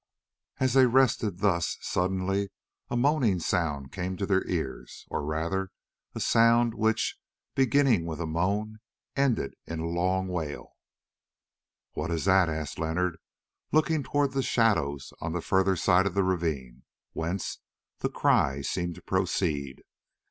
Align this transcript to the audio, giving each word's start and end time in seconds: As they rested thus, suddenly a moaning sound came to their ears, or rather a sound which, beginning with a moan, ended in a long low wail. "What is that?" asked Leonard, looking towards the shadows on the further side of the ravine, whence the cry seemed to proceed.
As 0.59 0.73
they 0.73 0.87
rested 0.87 1.41
thus, 1.41 1.77
suddenly 1.81 2.49
a 2.89 2.97
moaning 2.97 3.37
sound 3.39 3.91
came 3.91 4.17
to 4.17 4.25
their 4.25 4.43
ears, 4.47 5.05
or 5.11 5.23
rather 5.23 5.69
a 6.15 6.19
sound 6.19 6.73
which, 6.73 7.17
beginning 7.53 8.07
with 8.07 8.19
a 8.19 8.25
moan, 8.25 8.79
ended 9.15 9.53
in 9.67 9.79
a 9.79 9.85
long 9.87 10.27
low 10.27 10.33
wail. 10.33 10.71
"What 11.93 12.09
is 12.09 12.25
that?" 12.25 12.49
asked 12.49 12.79
Leonard, 12.79 13.17
looking 13.71 14.01
towards 14.01 14.33
the 14.33 14.41
shadows 14.41 15.13
on 15.21 15.33
the 15.33 15.39
further 15.41 15.75
side 15.75 16.07
of 16.07 16.15
the 16.15 16.23
ravine, 16.23 16.81
whence 17.13 17.59
the 17.99 18.09
cry 18.09 18.61
seemed 18.61 18.95
to 18.95 19.03
proceed. 19.03 19.83